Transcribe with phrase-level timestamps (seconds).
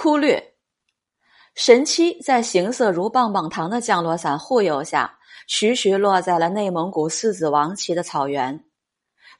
[0.00, 0.54] 忽略。
[1.56, 8.64] 神七在形色如棒棒糖的降落伞护佑下，徐徐落在了内蒙古四子王旗的草原。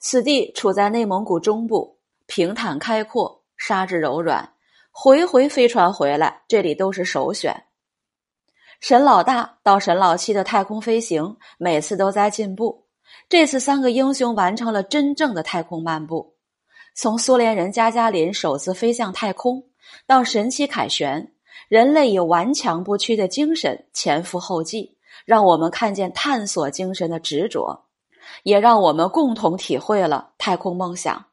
[0.01, 4.53] 此地处在内蒙古中部，平坦开阔，沙质柔软，
[4.91, 7.65] 回回飞船回来，这里都是首选。
[8.81, 12.89] 沈老大到沈老七的太空飞行，每次都在进步。
[13.29, 16.35] 这次三个英雄完成了真正的太空漫步，
[16.97, 19.65] 从苏联人加加林首次飞向太空，
[20.07, 21.33] 到神奇凯旋。
[21.69, 24.97] 人类以顽强不屈的精神前赴后继，
[25.27, 27.85] 让我们看见探索精神的执着，
[28.43, 31.27] 也让我们共同体会了太空梦想。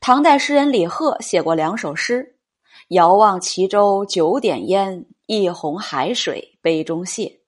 [0.00, 2.36] 唐代诗人李贺写过两首诗
[2.88, 7.40] ：“遥望齐州九点烟，一泓海水杯中泻。”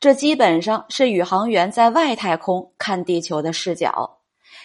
[0.00, 4.18] 这基本上是宇航员在外太空看地球的视角。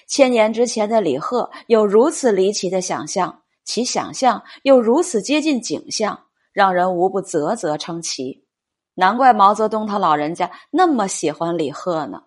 [0.08, 6.26] 千年之前的李贺有如此离奇的想象，其想象又如此接近景象。
[6.54, 8.46] 让人无不啧啧称奇，
[8.94, 12.22] 难怪毛泽东他老人家那么喜欢李贺呢。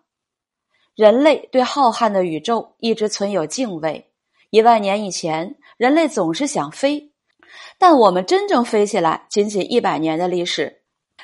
[0.97, 4.11] 人类对浩瀚的宇宙一直存有敬畏。
[4.51, 7.13] 一万年以前，人类总是想飞，
[7.79, 10.83] 但我们真正飞起来仅仅一百年的历史。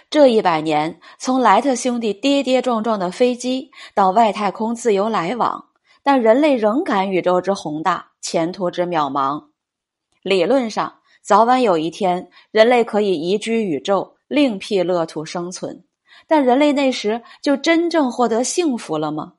[0.09, 5.71] 这一百年，从莱特兄弟跌跌撞撞的飞机到外太空自由来往，
[6.05, 9.52] 但人类仍感宇宙之宏大，前途之渺茫。
[10.23, 11.01] 理论上。
[11.23, 15.85] 早晚有一天，人类可以移居宇宙，另辟乐土生存。
[16.27, 19.35] 但人类那时就真正获得幸福了吗？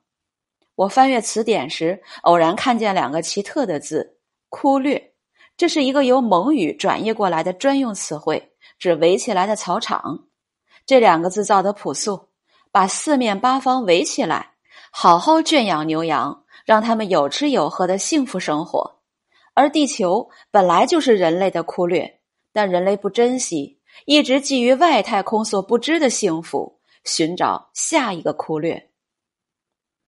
[0.76, 4.16] 我翻阅词典时，偶然看见两个奇特的字
[4.48, 5.12] “枯略”，
[5.58, 10.24] 这是一个由蒙语转译过来的专用词汇，指围起来的草场。
[10.86, 12.28] 这两个字造的朴素，
[12.72, 14.52] 把四面八方围起来，
[14.90, 18.93] 好好圈养牛羊，让他们有吃有喝的幸福生活。
[19.54, 22.18] 而地球本来就是人类的忽略，
[22.52, 28.90] 但人类不珍惜，一直觊觎外太空所不知的幸福，寻找下一个忽略。